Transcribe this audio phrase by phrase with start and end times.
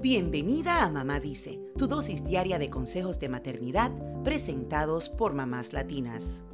[0.00, 3.90] Bienvenida a Mamá Dice, tu dosis diaria de consejos de maternidad
[4.22, 6.44] presentados por mamás latinas.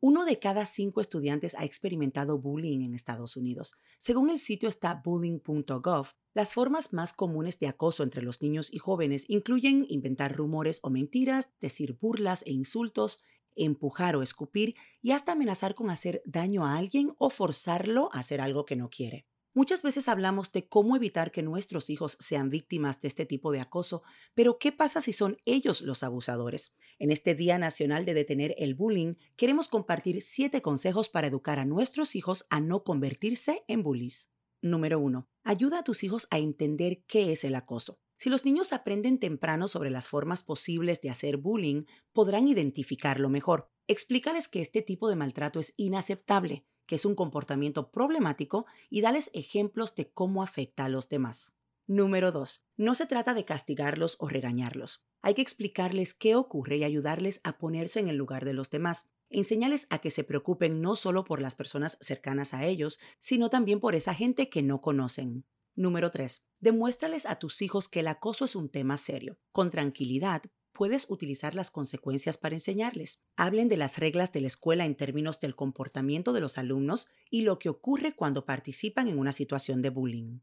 [0.00, 3.74] Uno de cada cinco estudiantes ha experimentado bullying en Estados Unidos.
[3.98, 9.28] Según el sitio stopbullying.gov, las formas más comunes de acoso entre los niños y jóvenes
[9.28, 13.22] incluyen inventar rumores o mentiras, decir burlas e insultos,
[13.64, 18.40] empujar o escupir y hasta amenazar con hacer daño a alguien o forzarlo a hacer
[18.40, 19.26] algo que no quiere.
[19.52, 23.60] Muchas veces hablamos de cómo evitar que nuestros hijos sean víctimas de este tipo de
[23.60, 26.76] acoso, pero ¿qué pasa si son ellos los abusadores?
[27.00, 31.64] En este Día Nacional de Detener el Bullying, queremos compartir siete consejos para educar a
[31.64, 34.30] nuestros hijos a no convertirse en bullies.
[34.62, 35.28] Número 1.
[35.42, 37.98] Ayuda a tus hijos a entender qué es el acoso.
[38.20, 43.70] Si los niños aprenden temprano sobre las formas posibles de hacer bullying, podrán identificarlo mejor.
[43.86, 49.30] Explícales que este tipo de maltrato es inaceptable que es un comportamiento problemático, y dales
[49.32, 51.54] ejemplos de cómo afecta a los demás.
[51.86, 52.66] Número 2.
[52.76, 55.06] No se trata de castigarlos o regañarlos.
[55.22, 59.08] Hay que explicarles qué ocurre y ayudarles a ponerse en el lugar de los demás.
[59.28, 63.78] Enseñales a que se preocupen no solo por las personas cercanas a ellos, sino también
[63.78, 65.44] por esa gente que no conocen.
[65.76, 66.46] Número 3.
[66.58, 69.38] Demuéstrales a tus hijos que el acoso es un tema serio.
[69.52, 73.22] Con tranquilidad, puedes utilizar las consecuencias para enseñarles.
[73.36, 77.42] Hablen de las reglas de la escuela en términos del comportamiento de los alumnos y
[77.42, 80.40] lo que ocurre cuando participan en una situación de bullying.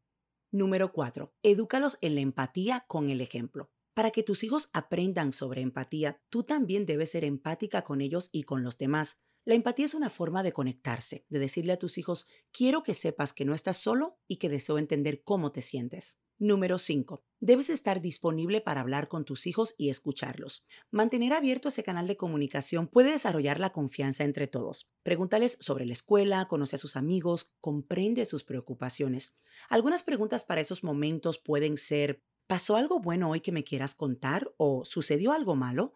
[0.52, 1.36] Número 4.
[1.44, 3.72] Edúcalos en la empatía con el ejemplo.
[3.94, 8.44] Para que tus hijos aprendan sobre empatía, tú también debes ser empática con ellos y
[8.44, 9.22] con los demás.
[9.48, 13.32] La empatía es una forma de conectarse, de decirle a tus hijos, quiero que sepas
[13.32, 16.20] que no estás solo y que deseo entender cómo te sientes.
[16.38, 17.24] Número 5.
[17.40, 20.66] Debes estar disponible para hablar con tus hijos y escucharlos.
[20.92, 24.92] Mantener abierto ese canal de comunicación puede desarrollar la confianza entre todos.
[25.02, 29.38] Pregúntales sobre la escuela, conoce a sus amigos, comprende sus preocupaciones.
[29.70, 34.54] Algunas preguntas para esos momentos pueden ser, ¿pasó algo bueno hoy que me quieras contar?
[34.58, 35.94] ¿O sucedió algo malo?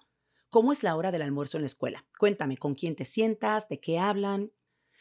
[0.52, 2.06] ¿Cómo es la hora del almuerzo en la escuela?
[2.20, 4.52] Cuéntame con quién te sientas, de qué hablan.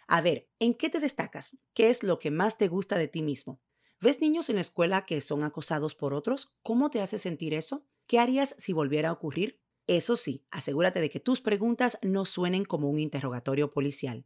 [0.06, 1.58] A ver, ¿en qué te destacas?
[1.74, 3.60] ¿Qué es lo que más te gusta de ti mismo?
[4.00, 6.56] ¿Ves niños en la escuela que son acosados por otros?
[6.62, 7.84] ¿Cómo te hace sentir eso?
[8.06, 9.60] ¿Qué harías si volviera a ocurrir?
[9.88, 14.24] Eso sí, asegúrate de que tus preguntas no suenen como un interrogatorio policial.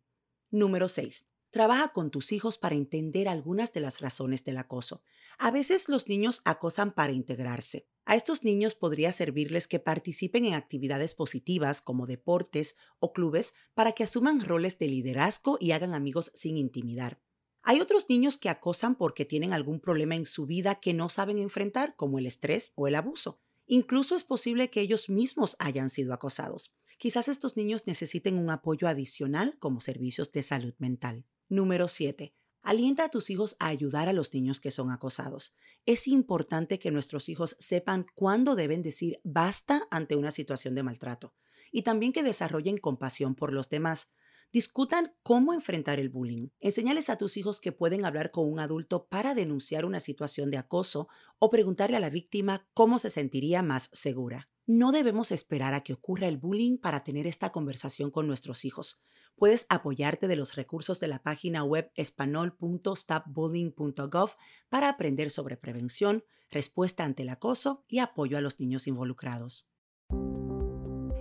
[0.51, 1.34] Número 6.
[1.55, 5.05] Trabaja con tus hijos para entender algunas de las razones del acoso.
[5.39, 7.87] A veces los niños acosan para integrarse.
[8.05, 13.93] A estos niños podría servirles que participen en actividades positivas como deportes o clubes para
[13.93, 17.21] que asuman roles de liderazgo y hagan amigos sin intimidar.
[17.63, 21.39] Hay otros niños que acosan porque tienen algún problema en su vida que no saben
[21.39, 23.41] enfrentar, como el estrés o el abuso.
[23.67, 26.75] Incluso es posible que ellos mismos hayan sido acosados.
[26.99, 31.25] Quizás estos niños necesiten un apoyo adicional como servicios de salud mental.
[31.49, 32.35] Número 7.
[32.63, 35.55] Alienta a tus hijos a ayudar a los niños que son acosados.
[35.85, 41.35] Es importante que nuestros hijos sepan cuándo deben decir basta ante una situación de maltrato
[41.71, 44.13] y también que desarrollen compasión por los demás.
[44.51, 46.49] Discutan cómo enfrentar el bullying.
[46.61, 50.57] Enseñales a tus hijos que pueden hablar con un adulto para denunciar una situación de
[50.59, 54.49] acoso o preguntarle a la víctima cómo se sentiría más segura.
[54.67, 59.03] No debemos esperar a que ocurra el bullying para tener esta conversación con nuestros hijos.
[59.37, 64.31] Puedes apoyarte de los recursos de la página web espanol.stopbullying.gov
[64.71, 69.69] para aprender sobre prevención, respuesta ante el acoso y apoyo a los niños involucrados.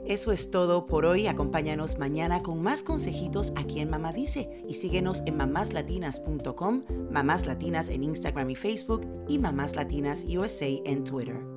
[0.06, 1.28] Eso es todo por hoy.
[1.28, 7.90] Acompáñanos mañana con más consejitos aquí en Mamá Dice y síguenos en mamáslatinas.com, Mamás Latinas
[7.90, 11.53] en Instagram y Facebook y Mamás Latinas USA en Twitter.